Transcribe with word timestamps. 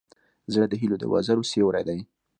زړه 0.53 0.65
د 0.69 0.73
هيلو 0.81 0.97
د 0.99 1.03
وزرو 1.13 1.49
سیوری 1.51 1.83
دی. 1.89 1.99